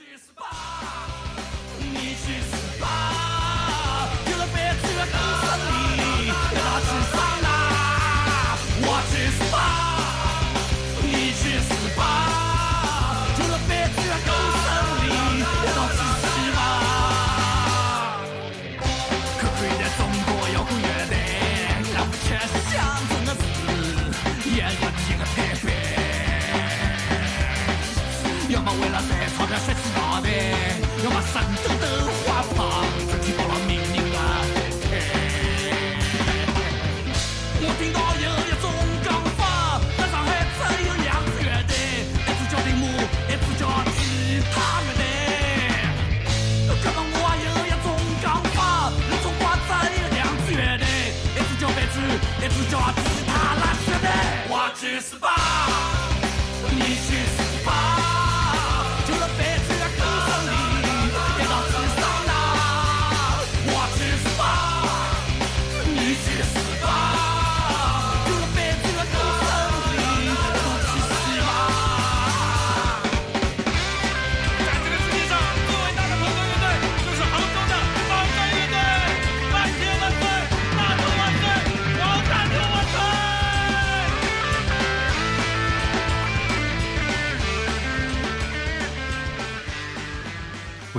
[0.00, 0.16] 去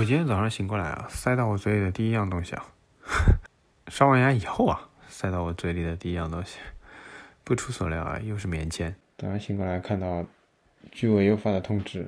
[0.02, 2.66] 我今天早上醒过来啊，塞到我嘴里的第一样东西啊，
[3.86, 6.58] 刷完牙以后啊，塞到我嘴里的第一样东西，
[7.44, 8.92] 不出所料啊，又是棉签。
[9.18, 10.26] 早上醒过来看到
[10.90, 12.04] 居委又发的通知，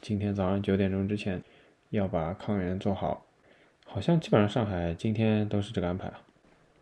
[0.00, 1.42] 今天早上九点钟之前
[1.90, 3.26] 要把抗原做好，
[3.84, 6.22] 好像基本上上海今天都是这个安排啊。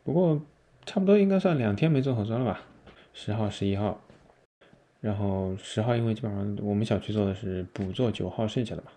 [0.04, 0.40] 不过
[0.86, 2.60] 差不多应该算两天没做核酸了吧，
[3.12, 4.00] 十号、十一号，
[5.00, 8.92] 然后十号因为基本上我们小区做的是补做九号剩下的嘛。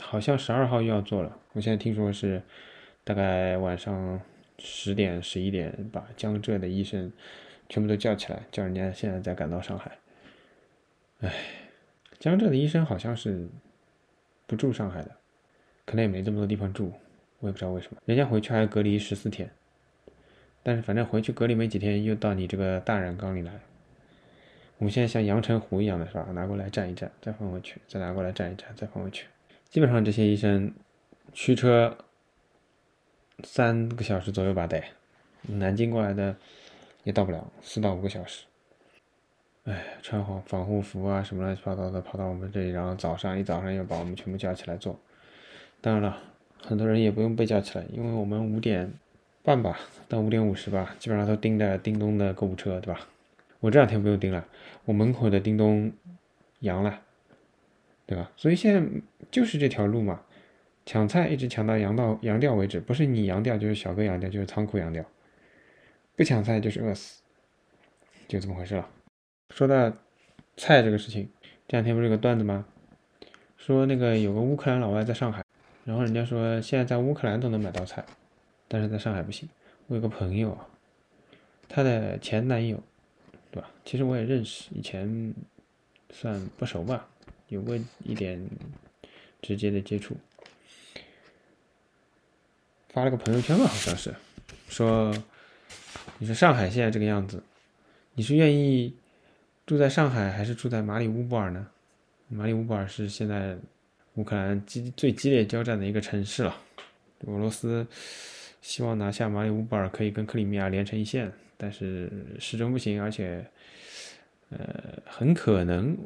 [0.00, 2.42] 好像十二号又要做了，我现在听说是
[3.04, 4.20] 大概晚上
[4.58, 7.12] 十点、十一点把江浙的医生
[7.68, 9.92] 全部都叫起来，叫人家现在再赶到上海。
[11.20, 11.32] 唉，
[12.18, 13.48] 江浙的医生好像是
[14.46, 15.10] 不住上海的，
[15.84, 16.92] 可能也没这么多地方住，
[17.38, 18.00] 我也不知道为什么。
[18.06, 19.50] 人家回去还要隔离十四天，
[20.62, 23.52] 但是反正回去隔离没几天，又到你这个大染缸里来。
[24.78, 26.26] 我们现在像阳澄湖一样的是吧？
[26.32, 29.26] 拿过来站一站，再放回去，再拿过来站一站，再放回去。
[29.70, 30.72] 基本上这些医生
[31.32, 31.96] 驱车
[33.44, 34.82] 三个小时左右吧，得
[35.42, 36.36] 南京过来的
[37.04, 38.44] 也到不了四到五个小时。
[39.64, 44.98] 哎，穿好防护服啊，什么乱七八糟的跑到我们这里，然后早上一早上又把我们全部叫起来做。
[45.80, 46.18] 当然了，
[46.60, 48.92] 很多人也不用被叫起来，因为我们五点
[49.44, 53.06] 半吧到五点五十吧，基本上都盯着叮咚的购物车，对吧？
[53.60, 54.44] 我这两天不用盯了，
[54.86, 55.92] 我门口的叮咚
[56.58, 57.02] 阳了。
[58.10, 58.28] 对吧？
[58.36, 58.82] 所以现在
[59.30, 60.20] 就是这条路嘛，
[60.84, 65.04] 抢菜一直抢到阳到阳掉为止，不是你阳掉就是小哥阳掉，就是仓库阳掉，
[66.16, 67.22] 不抢菜就是饿死，
[68.26, 68.90] 就这么回事了。
[69.50, 69.92] 说到
[70.56, 71.30] 菜这个事情，
[71.68, 72.66] 这两天不是有个段子吗？
[73.56, 75.44] 说那个有个乌克兰老外在上海，
[75.84, 78.04] 然后人家说现在在乌克兰都能买到菜，
[78.66, 79.48] 但是在上海不行。
[79.86, 80.66] 我有个朋友啊，
[81.68, 82.82] 她的前男友，
[83.52, 83.70] 对吧？
[83.84, 85.32] 其实我也认识，以前
[86.10, 87.08] 算不熟吧。
[87.50, 88.40] 有过一点
[89.42, 90.16] 直接的接触，
[92.88, 94.14] 发了个朋友圈吧，好像是
[94.68, 95.12] 说，
[96.18, 97.42] 你说上海现在这个样子，
[98.14, 98.94] 你是愿意
[99.66, 101.66] 住在上海还是住在马里乌波尔呢？
[102.28, 103.58] 马里乌波尔是现在
[104.14, 106.56] 乌克兰激最激烈交战的一个城市了，
[107.26, 107.84] 俄罗斯
[108.62, 113.44] 希望拿下马里乌波尔，可以跟克里米亚连成一线，但是始终不行，而且
[114.50, 115.98] 呃很可能。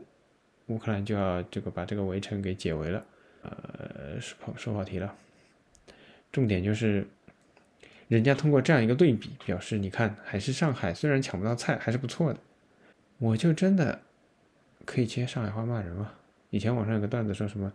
[0.66, 3.06] 乌克兰就要这个把这个围城给解围了，
[3.42, 5.14] 呃，说跑说跑题了。
[6.32, 7.06] 重点就是，
[8.08, 12.40] 人家通过这样一个对比，表示你看，还是上海虽然抢不到菜，还是不错的。
[13.18, 14.00] 我就真的
[14.84, 16.12] 可以接上海话骂人吗？
[16.50, 17.72] 以前网上有个段子说什么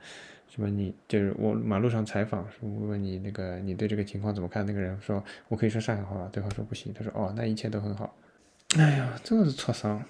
[0.48, 4.66] 什么你就是我马路上采访，问你那个你对这个情况怎么看？
[4.66, 8.16] 那个人说我可以说上海话吗，对方说不行，他说哦，那一切都很好。
[8.78, 10.04] 哎呀，这是挫伤。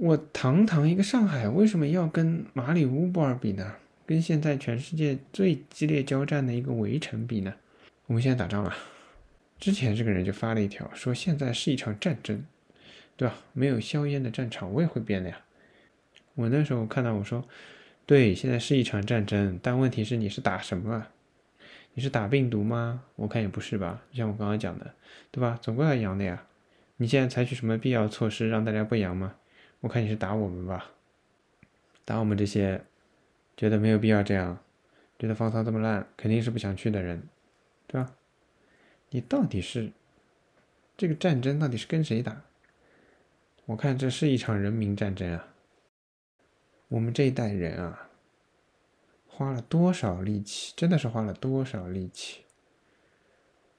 [0.00, 3.74] 我堂堂一个上海，为什么要跟马里乌波尔比呢？
[4.06, 7.52] 跟现在全世界最激烈交战的一个围城比呢？
[8.06, 8.74] 我们现在打仗了。
[9.58, 12.42] 之前这个人就发了一条，说现在是一场战争，
[13.14, 13.34] 对吧？
[13.52, 15.38] 没有硝烟的战场，我也会变的呀。
[16.34, 17.46] 我那时候看到我说，
[18.06, 21.08] 对，现在是一场战争，但问题是你是打什么？
[21.92, 23.02] 你是打病毒吗？
[23.16, 24.02] 我看也不是吧。
[24.10, 24.94] 就像我刚刚讲的，
[25.30, 25.58] 对吧？
[25.60, 26.42] 总归要阳的呀。
[26.96, 29.34] 你现在采取什么必要措施让大家不阳吗？
[29.80, 30.90] 我看你是打我们吧，
[32.04, 32.84] 打我们这些
[33.56, 34.58] 觉得没有必要这样，
[35.18, 37.22] 觉得方舱这么烂，肯定是不想去的人，
[37.86, 38.14] 对吧？
[39.08, 39.90] 你到底是
[40.96, 42.42] 这个战争到底是跟谁打？
[43.66, 45.54] 我看这是一场人民战争啊！
[46.88, 48.10] 我们这一代人啊，
[49.26, 52.42] 花了多少力气，真的是花了多少力气，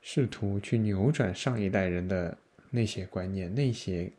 [0.02, 2.38] 试图去扭转上一代人的
[2.70, 4.12] 那些观念，那些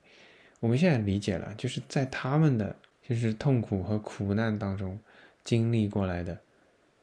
[0.63, 4.97] 我们现在理解了，就是在他们的就是痛苦和苦难当中
[5.43, 6.39] 经历过来的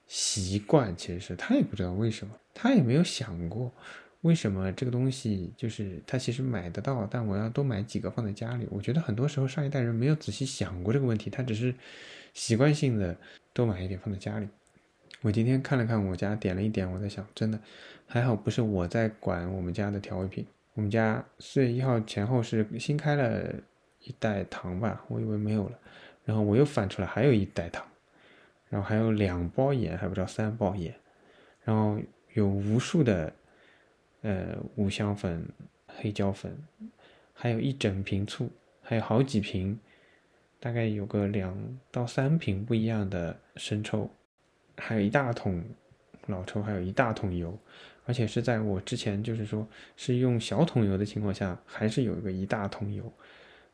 [0.08, 3.70] 习惯，其实是他也不知道为什么，他也没有想过。
[4.22, 8.66] 为什么这个东西就是他其实买得到，但我要多买几个放在家里？
[8.72, 11.76] 我觉得很多时候上一代人没有仔细想过这个问题，他只是
[12.34, 13.18] 习惯性的
[13.52, 14.48] 多买一点放在家里。
[15.22, 17.60] 我今天看了看我家，点了一点，我在想，真的
[18.08, 20.46] 还好不是我在管我们家的调味品。
[20.80, 23.54] 我们家四月一号前后是新开了
[24.00, 25.78] 一袋糖吧，我以为没有了，
[26.24, 27.86] 然后我又翻出来还有一袋糖，
[28.70, 30.96] 然后还有两包盐，还不知道三包盐，
[31.66, 32.00] 然后
[32.34, 33.34] 有无数的。
[34.22, 35.46] 呃，五香粉、
[35.88, 36.58] 黑椒粉，
[37.34, 38.50] 还有一整瓶醋，
[38.82, 39.80] 还有好几瓶，
[40.60, 41.58] 大概有个两
[41.90, 44.10] 到三瓶不一样的生抽，
[44.76, 45.64] 还有一大桶
[46.28, 47.58] 老抽，还有一大桶油，
[48.10, 53.04] 而且是在我之前就是说是用小桶油的情况下，还是有一个一大桶油，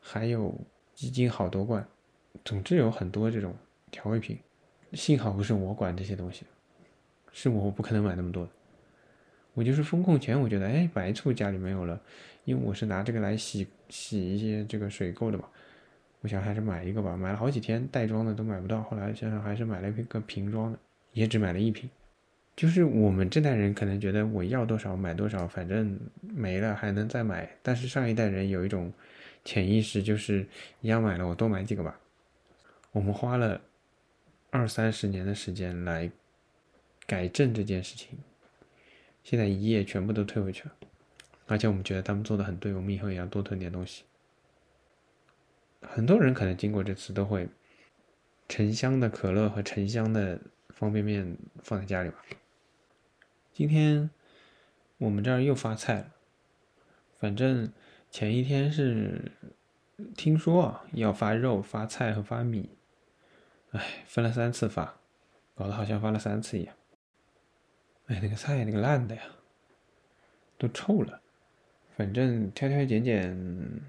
[0.01, 0.53] 还有
[0.93, 1.87] 几斤好多罐，
[2.43, 3.55] 总之有很多这种
[3.91, 4.37] 调味品，
[4.91, 6.43] 幸好不是我管这些东西，
[7.31, 8.49] 是我不可能买那么多的。
[9.53, 11.97] 我就是风控前，我觉得哎，白醋家里没有了，
[12.43, 15.47] 因为我是拿这个来洗洗一些这个水垢的嘛。
[16.19, 20.79] 我想还是买一个吧，买了好几天，袋装的都买不到，后来想想还是买了一个瓶装的，
[21.13, 21.89] 也只买了一瓶。
[22.55, 27.49] 就是我们这代人可能觉得我要多少买多少，反正没了还能再买。
[27.61, 28.93] 但是上一代人有一种
[29.43, 30.47] 潜意识，就是
[30.79, 31.99] 一样买了我多买几个吧。
[32.93, 33.59] 我们花了
[34.51, 36.09] 二三十年的时间来
[37.05, 38.17] 改正这件事情。
[39.21, 40.75] 现在一夜全部都退回去了，
[41.47, 44.03] 而且我们觉得他们做的很对，我们以后也要多囤点东西。
[45.81, 47.49] 很多人可能经过这次都会
[48.47, 52.23] 沉香的可乐和沉香的方便面放在家里吧。
[53.55, 54.09] 今天
[54.97, 56.11] 我们这儿又发菜了，
[57.13, 57.71] 反正
[58.11, 59.31] 前一天是
[60.13, 62.69] 听说啊要发肉、发菜和发米，
[63.71, 64.97] 哎，分了三次发，
[65.55, 66.75] 搞得好像发了三次一样。
[68.07, 69.21] 哎，那个菜那个烂的呀，
[70.57, 71.21] 都臭了。
[71.95, 73.81] 反正挑挑拣拣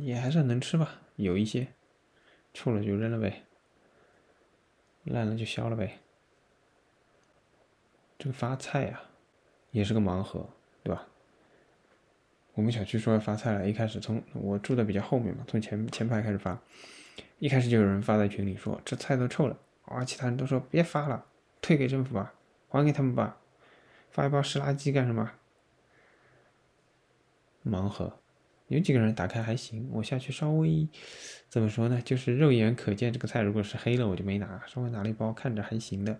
[0.00, 1.68] 也还算能吃吧，有一些
[2.52, 3.44] 臭了就扔了呗，
[5.04, 6.00] 烂了就削了呗。
[8.24, 9.02] 这个发菜呀，
[9.70, 10.48] 也是个盲盒，
[10.82, 11.06] 对吧？
[12.54, 16.58] 我们小区说要发菜了，一开始从我住的比较后面嘛，从前前排开始发，
[17.38, 21.26] 一开始就有人发在群里说这菜都臭了，啊，其他人都说别发了，
[21.60, 22.32] 退给政府吧。
[22.70, 23.36] 还给他们吧，
[24.10, 25.30] 发一包湿垃圾干什么？
[27.62, 28.20] 盲盒，
[28.68, 30.88] 有几个人打开还行，我下去稍微
[31.50, 32.00] 怎么说呢？
[32.00, 36.18] 就是肉眼可见这个菜如果是黑了，我就没拿，稍微拿了一包看着还行的，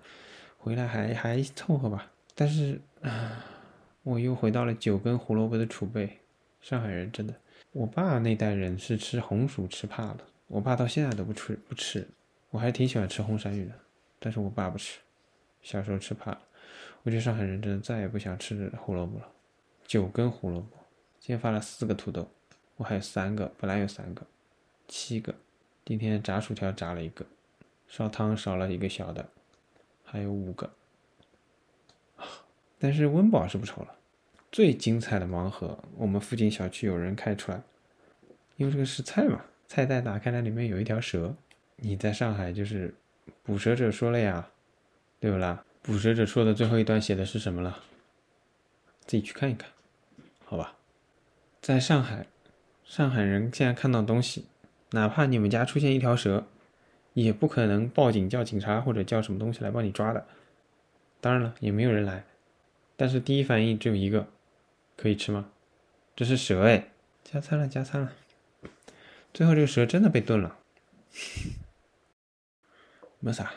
[0.64, 2.10] 回来还还凑合吧。
[2.34, 3.44] 但是啊，
[4.02, 6.20] 我又回到了九根胡萝卜的储备。
[6.62, 7.34] 上海人真的，
[7.72, 12.08] 我爸那代人是吃红薯吃怕了，我爸到现在都不吃不吃，
[12.48, 13.74] 我还挺喜欢吃红山芋的，
[14.18, 14.98] 但是我爸不吃。
[15.60, 16.40] 小时候吃怕了，
[17.02, 19.28] 我觉得上海人真的再也不想吃胡萝卜了。
[19.86, 20.78] 九根胡萝卜，
[21.20, 22.26] 今天发了四个土豆，
[22.76, 24.26] 我还有三个，本来有三个，
[24.88, 25.34] 七个。
[25.84, 27.26] 今天炸薯条炸了一个，
[27.86, 29.28] 烧汤烧了一个小的，
[30.14, 30.70] 还有五个。
[32.78, 33.96] 但是温饱是不愁了。
[34.52, 37.60] 最精彩的盲盒，我们附近小区有人开出来，
[38.56, 41.34] 因为这个是菜嘛，菜袋打开来里面有一条蛇。
[41.76, 42.94] 你在上海就是
[43.42, 44.50] 捕蛇者说了呀。
[45.18, 45.64] 对不啦？
[45.80, 47.80] 捕蛇者说的最后一段写的是什么了？
[49.06, 49.70] 自己去看一看，
[50.44, 50.76] 好吧。
[51.62, 52.26] 在上海，
[52.84, 54.44] 上海人现在看到东西，
[54.90, 56.46] 哪怕你们家出现一条蛇，
[57.14, 60.26] 也不可能报警叫警察或者叫什么东西来帮你抓的。
[61.20, 62.24] 当然了，也没有人来。
[62.96, 64.28] 但是第一反应只有一个：
[64.96, 65.48] 可以吃吗？
[66.14, 66.90] 这是蛇哎！
[67.24, 68.12] 加餐了，加餐了。
[69.32, 70.56] 最后这个蛇真的被炖了，
[73.18, 73.50] 没啥。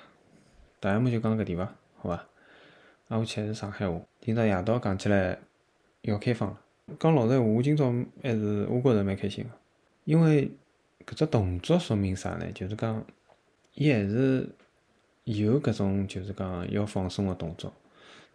[0.79, 2.15] 大约么就讲搿点伐，好伐？
[3.09, 4.01] 啊，我吃的是上海话。
[4.21, 5.37] 今朝夜到讲起来
[6.01, 6.59] 要开放了。
[6.99, 9.49] 讲老实闲话，我今朝还是我觉着蛮开心的，
[10.05, 10.49] 因为
[11.05, 12.51] 搿只动作说明啥呢？
[12.53, 13.05] 就是讲，
[13.77, 14.49] 伊还是
[15.23, 17.71] 有搿种就是讲要放松个动作。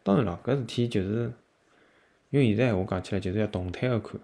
[0.03, 1.33] 当然了，搿事体就是
[2.31, 4.21] 用现在闲话讲起来，就是要动态个看，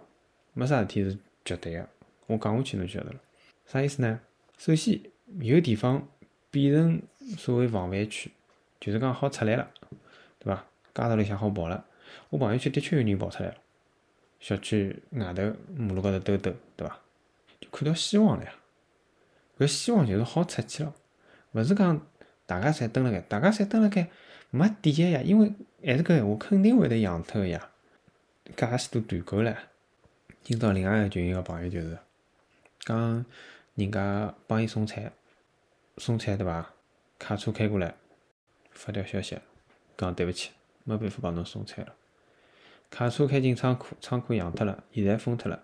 [0.55, 1.89] 没啥事体是绝对个。
[2.27, 3.21] 我讲下去侬就晓得了。
[3.67, 4.21] 啥意思呢？
[4.57, 5.01] 首先，
[5.41, 6.09] 有地方
[6.51, 7.03] 变成。
[7.37, 8.31] 所谓防范区，
[8.81, 9.71] 就是讲好出来了，
[10.39, 10.65] 对伐？
[10.95, 11.85] 街头里向好跑了。
[12.31, 13.57] 我朋友圈的确有人跑出来了，
[14.41, 15.43] 小区外头
[15.77, 16.99] 马路高头兜兜，对伐？
[17.61, 18.55] 就看到希望了呀。
[19.59, 20.95] 搿希望就是好出去了，
[21.53, 22.01] 勿是讲
[22.47, 24.09] 大家侪蹲辣盖，大家侪蹲辣盖
[24.51, 25.53] 没底个呀，因为
[25.85, 27.71] 还是搿闲话肯定会得养脱个呀。
[28.57, 29.55] 介许多团购唻，
[30.43, 31.99] 今朝另外一群一个朋友就是
[32.81, 33.25] 讲，
[33.75, 35.13] 人家帮伊送菜，
[35.99, 36.71] 送菜对伐？
[37.19, 37.95] 卡车开过来，
[38.71, 39.39] 发条消息
[39.97, 40.51] 讲对勿起，
[40.85, 41.95] 没办法帮侬送菜了。
[42.89, 45.63] 卡车开进仓库，仓库养脱了，现在封脱了，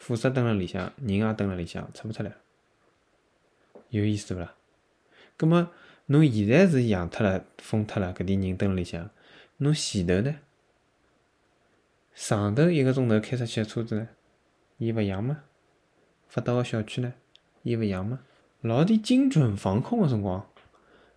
[0.00, 2.32] 货色蹲辣里向，人也蹲辣里向，出勿出来。
[3.92, 4.54] 有意思伐啦？
[5.36, 5.70] 葛末
[6.06, 9.10] 侬现在是养脱了、封脱了，搿点人蹲辣里向，
[9.58, 10.36] 侬前头呢？
[12.14, 14.08] 上头一个钟头开出去个车子呢？
[14.78, 15.44] 伊勿养吗？
[16.26, 17.12] 发到个小区呢？
[17.62, 18.20] 伊勿养吗？
[18.62, 20.48] 老点精准防控个辰光，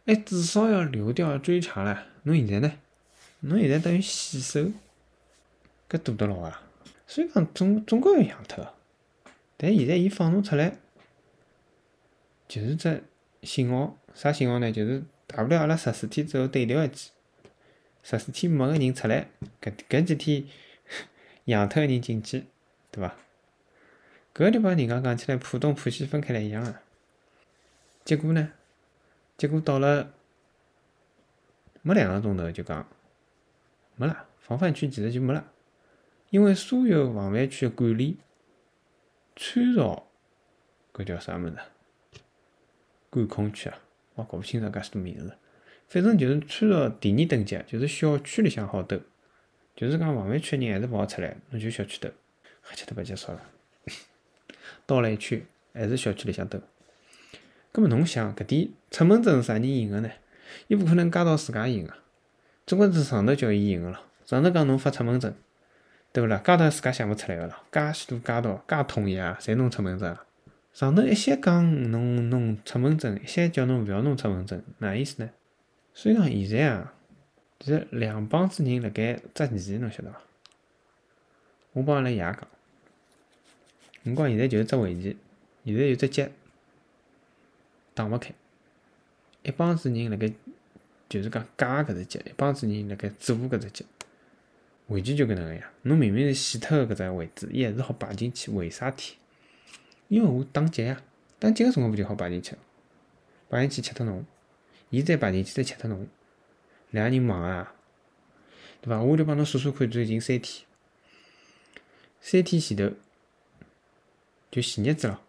[0.06, 1.98] 哎，至少要流调追查唻。
[2.24, 2.74] 侬现在呢？
[3.40, 4.72] 侬现在等于死守，
[5.90, 6.62] 搿多得牢啊！
[7.08, 8.74] 所以讲总总归要养脱个。
[9.56, 10.78] 但现在伊放侬出来，
[12.48, 13.04] 就是只
[13.44, 14.72] 信号，啥信号呢？
[14.72, 17.12] 就是大不了阿拉十四天之后对调一记，
[18.04, 19.28] 十四天没个人出来，
[19.62, 20.46] 搿搿几天
[21.46, 22.46] 扬脱个人进去，
[22.92, 23.16] 对伐？
[24.34, 26.76] 搿就帮人家讲起来浦东浦西分开来一样个。
[28.04, 28.52] 结果呢？
[29.38, 30.14] 结果到了
[31.82, 32.88] 没两个钟头就讲
[33.96, 35.52] 没了，防范区其实就没了，
[36.30, 38.18] 因为所有防范区个管理
[39.36, 40.08] 参照
[40.94, 41.58] 搿叫啥物事？
[43.16, 43.78] 管控区啊，
[44.16, 45.34] 我搞不清楚介许多名字，
[45.88, 49.00] 反正就是参照第二等级，就是小区里向好兜，
[49.76, 52.10] 就是讲防范区个人还是勿好出来，侬就小区兜，
[52.62, 53.42] 黑七搭八结束了，
[54.86, 55.42] 到了一圈
[55.74, 56.60] 还是小区里向兜。
[57.72, 60.10] 葛末侬想，搿点出门证是啥人赢个呢？
[60.68, 61.94] 伊勿可能街道自家印个，
[62.66, 64.00] 总归是上头叫伊赢个咯。
[64.26, 65.36] 上头讲侬发出门证，
[66.14, 66.38] 对勿啦？
[66.38, 70.18] 街道自家想勿出来个咯，介许多街道介统一啊，侪弄出门证。
[70.76, 75.30] 上头一些讲侬弄出门证，一些叫侬勿要弄出门证，哪意思呢？
[75.94, 76.94] 所以讲现在啊，
[77.62, 80.22] 是两帮子人辣盖捉棋，侬晓得伐？
[81.72, 82.46] 我帮阿拉爷讲，
[84.04, 85.16] 辰光现在就是捉围棋，
[85.64, 86.28] 现在有只棋。
[87.94, 88.34] 打勿开，
[89.44, 90.30] 一帮子人辣盖，
[91.08, 93.86] 就是讲架搿只脚，一帮子人辣盖做搿只脚，
[94.88, 95.72] 围棋就搿能个呀。
[95.84, 99.16] 侬明明是死脱个搿只位置，伊还是好摆进去，为啥体？
[100.08, 101.02] 因为我打劫呀，
[101.40, 102.56] 打劫个辰光勿就好摆进去？
[103.50, 104.26] 摆进去吃脱侬，
[104.90, 106.08] 伊再摆进去再吃脱侬，
[106.92, 107.74] 两个人忙啊，
[108.82, 109.02] 对伐？
[109.02, 110.66] 我就帮侬数数看，最近三天，
[112.22, 112.92] 三天前头
[114.52, 115.20] 就前日子咯，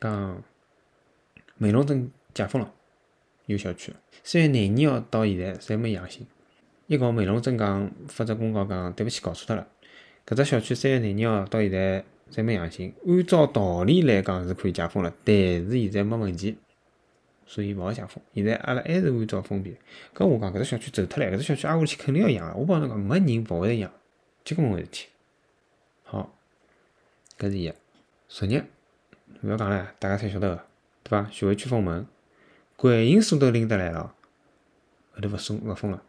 [0.00, 0.42] 讲。
[1.58, 2.74] 美容镇解封了，
[3.46, 3.94] 有小区。
[4.24, 6.26] 三月廿二号到现在侪没阳性。
[6.88, 9.68] 一告美容镇讲发只公告讲，对勿起，搞错脱了。
[10.26, 12.94] 搿只小区三月廿二号到现在侪没阳性。
[13.06, 16.56] 按照道理来讲是可以解封了，但是现在没问题，
[17.46, 18.22] 所以勿好解封。
[18.34, 19.76] 现在阿拉还是按照封闭。
[20.14, 22.58] 搿我讲搿只小区走脱了，搿只小区挨下去肯定要阳。
[22.58, 23.92] 我帮侬讲，没人勿会得阳，
[24.44, 25.08] 结果没事体。
[26.04, 26.34] 好，
[27.38, 27.72] 搿是一。
[28.28, 28.64] 昨日
[29.42, 30.64] 勿要讲了，大家侪晓得个。
[31.02, 31.28] 对伐？
[31.30, 32.06] 徐汇区封门，
[32.76, 34.14] 观音锁都拎得来了，
[35.12, 36.02] 后头勿松勿封了。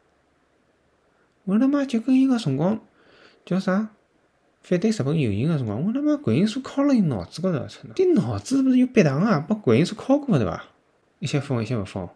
[1.46, 2.80] 我他妈就跟伊个辰光
[3.44, 3.90] 叫啥？
[4.64, 7.80] 反对日本游行个辰光，我他妈观音锁敲了伊脑子高头，操！
[7.98, 9.46] 你脑子是勿是有鼻糖啊？
[9.48, 10.64] 把观音锁敲过对伐？
[11.20, 12.08] 一些封，一些勿封，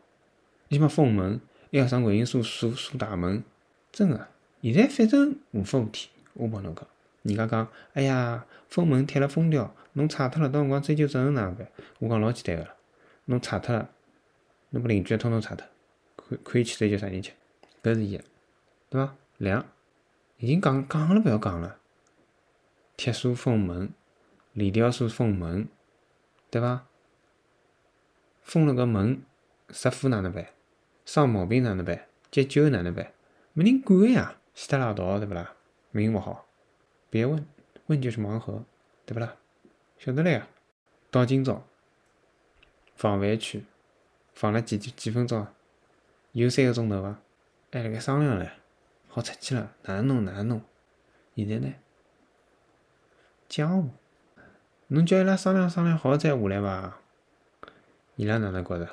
[0.69, 3.43] 一些封门，一要上观音锁锁锁大门，
[3.91, 4.27] 真个。
[4.61, 6.87] 现在反正无法无天，我帮侬讲。
[7.23, 11.67] 人家讲，哎呀，封门贴了封条，侬拆脱了，到辰光追究责任哪能办？
[11.99, 12.75] 我讲老简单个了，
[13.25, 13.89] 侬拆脱了，
[14.69, 15.67] 侬把邻居统统拆脱，
[16.15, 17.33] 可可以去追究啥人去？
[17.83, 18.17] 搿是一，
[18.89, 19.13] 对伐？
[19.37, 19.65] 两，
[20.37, 21.77] 已经讲讲了，勿要讲了，
[22.97, 23.93] 铁锁封门，
[24.53, 25.69] 链条锁封门，
[26.49, 26.87] 对伐？
[28.41, 29.21] 封了个门，
[29.69, 30.47] 失火哪能办？
[31.05, 32.07] 生毛病哪能办？
[32.31, 33.13] 急救哪能办？
[33.53, 35.55] 没人管呀，死脱拉倒，对勿啦？
[35.91, 36.47] 命勿好。
[37.11, 37.47] 别问，
[37.85, 38.65] 问就是盲盒，
[39.05, 39.37] 对不啦？
[39.99, 40.47] 晓得了呀。
[41.11, 41.67] 到今朝，
[42.95, 43.63] 防范区
[44.33, 45.45] 放了几几分钟？
[46.31, 47.19] 有三个钟头伐？
[47.71, 48.49] 还辣盖商量唻，
[49.07, 50.61] 好出去了，哪能弄哪能弄？
[51.35, 51.71] 现在呢？
[53.49, 53.89] 江湖，
[54.87, 56.97] 侬叫伊拉商量商量好再下来伐？
[58.15, 58.89] 伊拉哪能觉着？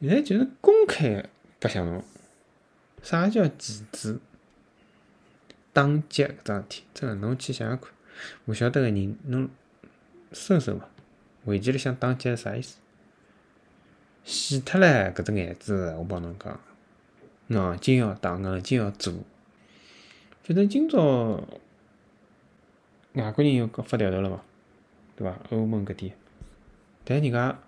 [0.00, 1.24] 现在就是公开
[1.58, 2.02] 白相侬，
[3.02, 4.20] 啥叫棋子？
[5.72, 7.90] 打劫搿桩事体，真个侬去想想看，
[8.46, 9.48] 勿晓得个人侬
[10.32, 10.88] 搜搜伐？
[11.44, 12.78] 围棋里向打劫是啥意思？
[14.24, 16.60] 死脱了搿只眼子，我帮侬讲，
[17.48, 19.12] 硬劲要打，硬劲要做。
[20.42, 21.42] 反正今朝
[23.14, 24.42] 外国人又发调头了嘛，
[25.16, 25.38] 对伐？
[25.50, 26.14] 欧盟搿点，
[27.04, 27.58] 但人家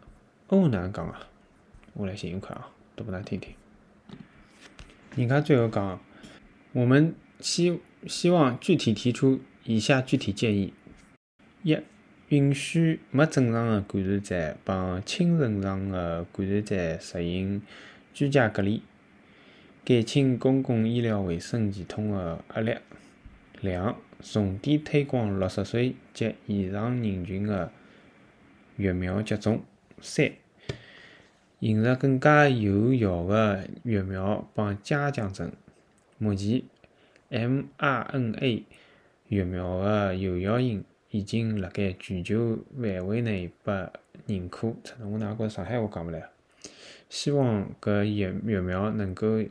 [0.49, 1.26] 欧哪能讲啊？
[1.94, 3.54] 我来寻一块啊，读拨㑚听听。
[5.16, 6.00] 人家最后讲，
[6.73, 10.73] 我们希希望具体提出以下具体建议：
[11.62, 11.76] 一。
[12.28, 17.61] 允许没症状的感染者帮轻症状的感染者实行
[18.14, 18.85] 居家隔离，
[19.85, 22.76] 减轻公共医疗卫生系统的压力。
[23.61, 27.73] 两、重点推广六十岁及以上人群的
[28.76, 29.62] 疫苗接种。
[30.00, 30.31] 三、
[31.59, 35.52] 引入更加有效的疫苗帮加强针。
[36.19, 36.62] 目前
[37.31, 38.62] ，mRNA
[39.29, 40.85] 疫苗的有效性。
[41.12, 43.73] 已经辣盖全球范围内被
[44.29, 44.73] 认可。
[44.85, 46.23] 操，我哪觉上海话讲勿来？
[47.09, 49.43] 希望搿疫疫苗能够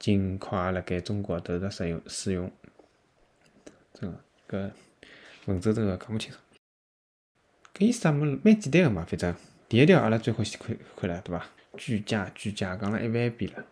[0.00, 1.70] 尽快辣盖中国投入
[2.08, 2.50] 使用。
[4.48, 4.70] 搿
[5.46, 6.38] 文绉绉个讲勿清楚。
[7.74, 8.40] 搿意思啥物事？
[8.44, 9.34] 蛮简单个嘛，反正
[9.68, 11.46] 第一条阿拉最好先看看了，对伐？
[11.76, 13.64] 居家居家讲了一万遍了。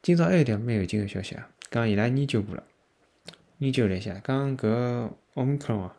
[0.00, 2.62] 今朝还有条蛮有劲个消息啊，讲伊拉研究过了，
[3.58, 5.96] 研究了一下，讲搿奥密克戎啊。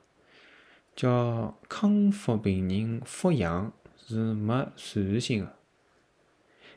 [0.95, 5.55] 叫康复病人复阳是没传染性的，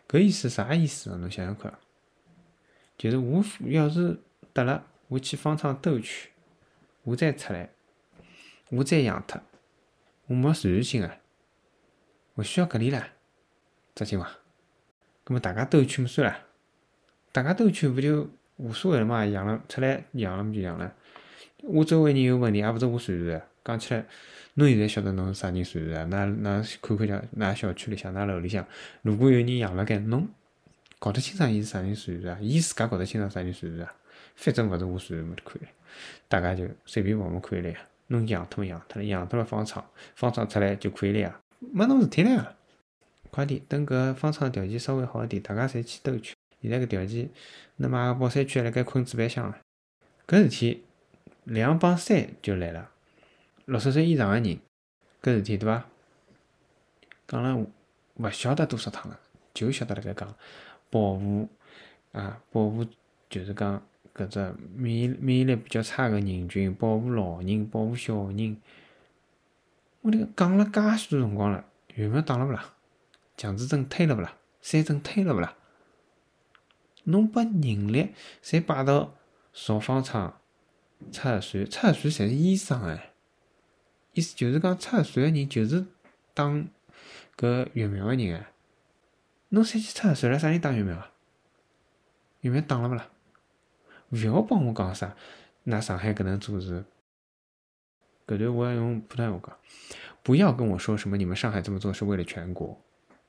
[0.09, 1.17] 搿意思啥意思啊？
[1.17, 1.77] 侬想想看，
[2.97, 4.21] 就是我要是
[4.53, 6.31] 得了，我去方舱兜一圈，
[7.05, 7.71] 我再出来，
[8.71, 9.41] 我再养脱，
[10.27, 11.17] 我没传染性啊，
[12.37, 13.07] 勿需要隔离了，
[13.95, 14.31] 扎劲伐？
[15.25, 16.39] 搿么大家兜一圈么算了，
[17.33, 19.25] 大家兜一圈勿就无所谓了嘛？
[19.27, 20.95] 养了出来养了么就养了，
[21.63, 23.47] 我周围人有问题，也勿是我传染的。
[23.65, 24.05] 讲起来，
[24.55, 26.27] 侬现在晓得侬是啥人传染啊？
[26.27, 28.67] 㑚㑚看看下，㑚小区里向、㑚楼里向，
[29.03, 30.29] 如果有人养了盖，侬
[30.99, 32.39] 搞得清爽伊是啥人传染啊？
[32.41, 33.95] 伊自家搞得清爽啥人传染啊？
[34.37, 35.69] 反正勿是我传染，么就可以了。
[36.29, 37.79] 大家就随便问问看了呀。
[38.09, 39.05] 侬阳脱么阳脱了？
[39.07, 41.41] 阳脱了方舱，方舱出来就可以了呀。
[41.61, 42.55] 没侬事体了呀。
[43.31, 46.37] 快点，等搿方舱条件稍微好一点，大家侪去兜一圈。
[46.61, 47.31] 现在搿条件，
[47.77, 49.59] 侬买个宝山区还辣盖困纸板箱了。
[50.27, 50.85] 搿事体
[51.45, 52.91] 两帮三就来了。
[53.65, 54.59] 六十岁以上的人，
[55.23, 55.87] 搿事体对伐？
[57.27, 57.57] 讲了
[58.17, 59.19] 勿晓得多少趟了，
[59.55, 60.37] 就晓得辣盖讲
[60.91, 61.49] 保护
[62.13, 62.85] 啊，保护
[63.31, 63.83] 就是讲
[64.15, 68.57] 搿只免疫免疫力比较差个人群，保护老人，保护小人。
[70.03, 71.65] 我迭个讲了介许多辰光了，
[71.97, 72.75] 疫苗打了勿啦？
[73.37, 74.37] 强制针推了勿啦？
[74.61, 75.57] 三针推了勿啦？
[77.05, 79.15] 侬把人力侪摆到
[79.53, 80.39] 造方舱、
[81.11, 83.13] 测核酸，测核酸侪是医生哎。
[84.13, 85.87] 意思就是讲，出核酸个人就是
[86.35, 86.45] 打
[87.37, 88.51] 搿疫苗个人啊。
[89.49, 91.13] 侬先去出核酸了，啥人打疫苗啊？
[92.41, 93.09] 疫苗打了勿啦？
[94.13, 95.17] 勿要帮我讲啥？
[95.65, 96.85] 那上海搿能做事，
[98.27, 99.59] 搿段我要用普通话讲。
[100.23, 102.81] 不要跟我说什么你们上海这么做是为了全国，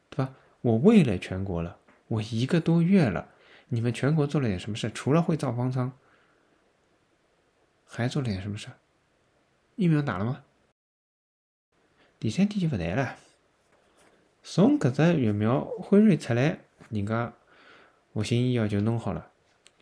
[0.10, 0.36] 对吧？
[0.62, 3.30] 我为了全国了，我一个多月了，
[3.70, 4.92] 你们全国做了点什么事？
[4.92, 5.92] 除了会造方舱，
[7.86, 8.68] 还做了点什么事？
[9.76, 10.44] 疫苗打了吗？
[12.20, 13.18] 第三点就勿谈了。
[14.44, 17.34] 从搿只疫苗辉瑞出来，人家
[18.14, 19.33] 复星医药就弄好了。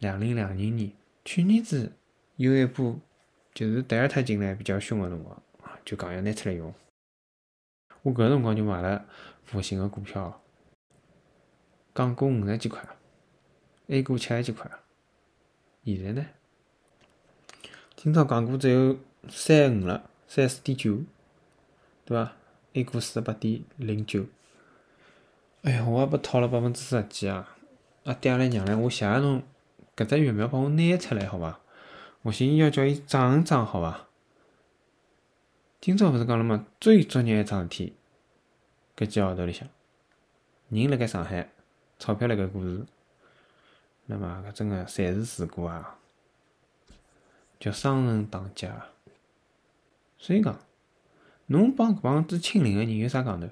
[0.01, 0.91] 两零两零年，
[1.23, 1.91] 去年子
[2.35, 2.99] 有一波
[3.53, 5.39] 就是德尔塔进来比较凶个辰光，
[5.85, 6.73] 就讲要拿出来用。
[8.01, 9.05] 我搿辰光就买了
[9.45, 10.41] 复星个股票，
[11.93, 12.83] 港股五十几块
[13.89, 14.71] ，A 股七十几块。
[15.85, 16.25] 现在呢？
[17.95, 18.97] 今朝港股只有
[19.29, 21.03] 三十五了，三四点九。
[22.05, 22.33] 对伐
[22.73, 24.25] ？A 股四十八点零九，
[25.61, 27.55] 哎呀，我也被套了百分之十几啊！
[28.03, 29.43] 啊，爹来娘来，我谢谢侬
[29.95, 31.60] 搿只疫苗帮我拿出来，好伐？
[32.23, 34.08] 我寻要叫伊长一长，好伐？
[35.80, 36.65] 今朝勿是讲了吗？
[36.80, 37.95] 最作孽一桩事体，
[38.95, 39.67] 搿几号头里向，
[40.69, 41.49] 人辣盖上海，
[41.99, 42.86] 钞票辣盖股市，
[44.06, 45.97] 那么搿真个侪是事故啊！
[47.60, 48.71] 叫商人打劫，
[50.17, 50.60] 所以讲。
[51.47, 53.47] 侬帮搿帮子亲邻个人有啥讲头？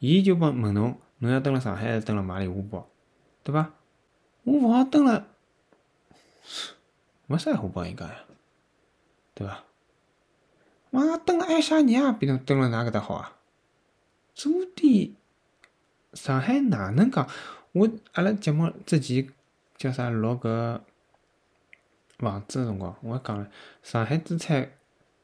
[0.00, 2.90] 伊就帮问侬，侬要蹲辣上海还是蹲辣马里乌波，
[3.44, 3.74] 对伐？
[4.42, 5.24] 我勿好蹲辣，
[7.26, 8.24] 没啥好帮伊讲呀，
[9.34, 9.64] 对伐？
[10.90, 13.36] 我蹲辣爱沙尼亚比侬蹲辣哪搿搭好啊？
[14.34, 15.12] 朱棣，
[16.14, 17.28] 上海哪能讲？
[17.72, 19.28] 我阿拉节目之前
[19.76, 20.80] 叫啥录搿
[22.18, 23.50] 房子个辰光，我还讲了，
[23.82, 24.72] 上海资产。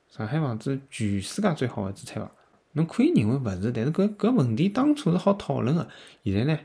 [0.07, 2.31] 上海房子全世界最好的紫菜房，
[2.71, 5.89] 侬可以认为勿是，但是搿搿问题当初是好讨论个。
[6.23, 6.61] 现在呢，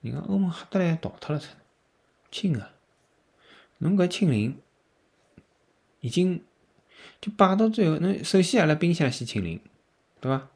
[0.00, 1.42] 人家欧盟吓得来逃脱了，
[2.30, 2.70] 清个。
[3.78, 4.60] 侬搿清零
[6.00, 6.44] 已经
[7.20, 9.60] 就摆到最后，侬首先阿拉冰箱先清零，
[10.20, 10.48] 对伐？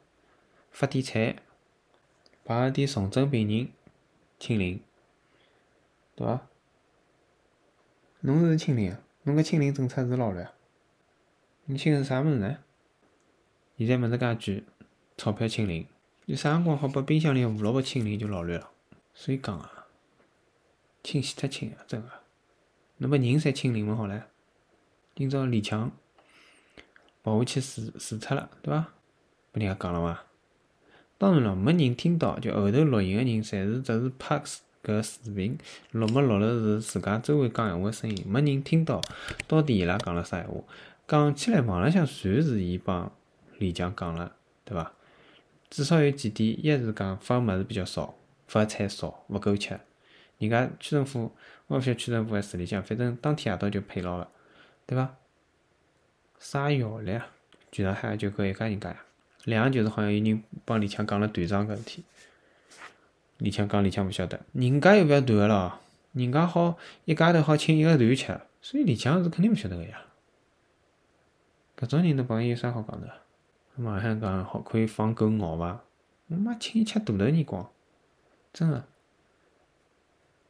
[0.71, 1.37] 发点菜，
[2.43, 3.69] 摆点重症病人
[4.39, 4.79] 清零，
[6.15, 6.47] 对伐？
[8.21, 8.99] 侬是清零啊？
[9.23, 10.53] 侬搿清零政策是老乱啊？
[11.65, 12.57] 你清是啥物事呢？
[13.77, 14.63] 现在物事介贵，
[15.17, 15.87] 钞票清零，
[16.25, 18.69] 有啥辰光好把冰箱里胡萝卜清零就老乱了。
[19.13, 19.82] 所以讲啊，
[21.03, 22.09] 清死脱清啊，真个。
[22.97, 24.21] 侬把人侪清零么好唻？
[25.15, 25.91] 今朝李强
[27.21, 28.87] 跑下去视视察了，对伐？
[29.51, 30.23] 拨人家讲了伐？
[31.17, 34.41] 当然了，没人听到，就后头录音个人，侪是只是拍
[34.83, 35.57] 搿视频，
[35.91, 39.01] 录么录了是自家周围讲闲话个声音，没人听到
[39.47, 40.61] 到底伊拉讲了啥闲话。
[41.07, 43.11] 讲起来，网浪向全是伊帮
[43.57, 44.93] 李强讲了，对伐？
[45.69, 48.15] 至少有几点，一是讲发物事比较少，
[48.47, 49.79] 发菜少，勿够吃。
[50.37, 51.31] 人家区政府，
[51.67, 54.29] 我勿晓得区政府还市里向，反正当天夜到就配牢了，
[54.85, 55.15] 对伐？
[56.39, 57.27] 啥效力啊？
[57.71, 59.03] 全上海就搿一家人家呀。
[59.45, 62.03] 两个就是好像有人帮李强讲了团长搿事体，
[63.37, 65.79] 李强讲李强勿晓得，人家又勿要团个咯，
[66.11, 70.01] 人家好一家头好请一个团吃，所以李强是肯定勿晓得个呀。
[71.77, 73.09] 搿种人侬帮伊有啥好讲的？
[73.75, 75.83] 马上讲好可以放狗咬伐？
[76.27, 77.69] 我妈请伊吃大头耳光，
[78.53, 78.85] 真个。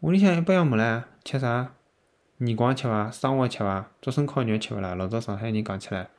[0.04, 1.76] 屋里向一般样没唻，吃啥？
[2.40, 3.10] 耳光吃伐？
[3.10, 3.90] 生活吃伐？
[4.02, 4.96] 竹笋烤肉吃勿啦？
[4.96, 6.10] 老早上海人讲起来，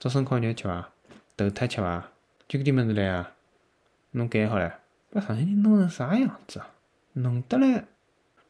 [0.00, 0.90] 竹笋烤肉吃伐？
[1.36, 2.10] 豆挞吃伐？
[2.48, 3.34] 就搿点物事唻啊！
[4.10, 4.72] 侬改好唻，
[5.12, 6.70] 把上海人弄成啥样子啊？
[7.12, 7.84] 弄得来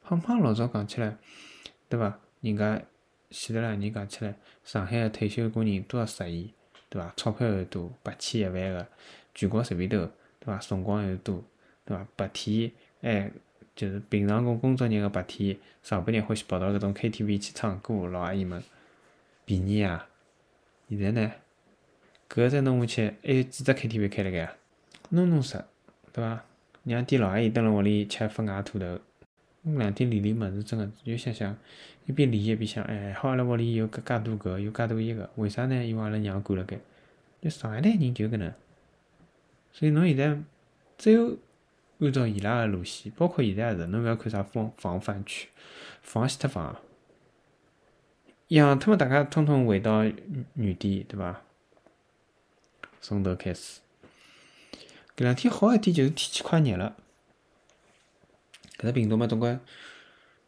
[0.02, 1.18] 胖胖老早讲起来，
[1.90, 2.18] 对伐？
[2.40, 2.80] 人家
[3.28, 6.54] 希特勒人讲起来，上海个退休工人多少适意，
[6.88, 7.12] 对伐？
[7.14, 8.86] 钞票又多，八千一万个，
[9.34, 10.56] 全国随便投，对伐？
[10.56, 11.44] 辰光又多，
[11.84, 12.06] 对伐？
[12.16, 12.72] 白天
[13.02, 13.30] 哎。
[13.78, 18.60] 就是平常工工作日个白天，上半日欢喜跑到搿种 KTV 去唱歌，老阿姨们
[19.44, 20.08] 便宜啊！
[20.88, 21.32] 现在呢，
[22.28, 24.56] 搿再弄下去，还有几只 KTV 开了盖啊？
[25.10, 25.64] 弄弄死，
[26.12, 26.44] 对伐？
[26.82, 28.98] 让点老阿姨蹲辣屋里吃发外秃头，
[29.62, 31.56] 两天理理物事，真个又想想，
[32.06, 35.84] 一边理一边想，哎，好阿拉屋里有搿介多搿，有介多一个，为啥呢？
[35.84, 36.76] 因为阿拉娘管辣盖。
[37.40, 38.52] 就上海滩人就搿能，
[39.70, 40.36] 所以侬现在
[40.96, 41.38] 只有。
[42.00, 45.48] 按照伊拉个路线，包括现在也是，侬勿要看啥防防范区，
[46.00, 46.80] 防死脱防，
[48.48, 48.96] 养脱么？
[48.96, 51.42] 大家统统回到原点，对伐？
[53.00, 53.80] 从头开始。
[55.16, 56.96] 搿两天好一点，就是天气快热了。
[58.76, 59.58] 搿只病毒嘛，总归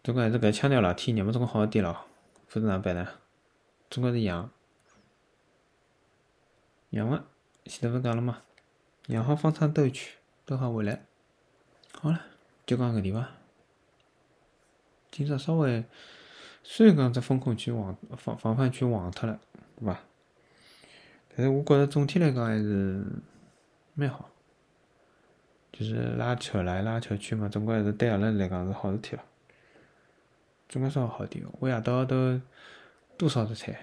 [0.04, 2.06] 总归还是搿腔调了，天热嘛，总归好一点咯。
[2.46, 3.08] 否则哪办呢？
[3.90, 4.48] 总归是养，
[6.90, 7.24] 养嘛，
[7.64, 8.42] 前头勿讲了嘛，
[9.08, 10.12] 养好方舱兜一圈，
[10.46, 11.10] 兜好回来。
[12.02, 12.18] 好了，
[12.64, 13.28] 就讲搿点伐。
[15.10, 15.84] 今朝稍微
[16.62, 19.38] 虽然讲只风控区黄防防范区黄脱了，
[19.76, 20.00] 对伐？
[21.36, 23.04] 但是我觉着总体来讲还是
[23.92, 24.30] 蛮好。
[25.70, 29.22] 就是拉扯来拉扯去嘛，总归还是对阿拉来讲是好事体了。
[30.70, 31.44] 总归稍微好点。
[31.58, 32.40] 我夜到都
[33.18, 33.78] 多烧只菜，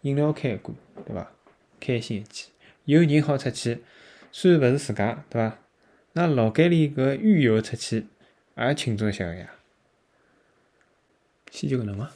[0.00, 1.30] 饮料开一罐，对伐？
[1.78, 2.48] 开心一记，
[2.86, 3.84] 有人好出去，
[4.32, 5.58] 虽然勿是自家，对伐？
[6.12, 8.06] 那老街里搿狱友出去，
[8.56, 9.50] 也庆祝一下个呀，
[11.50, 12.10] 先就搿能伐。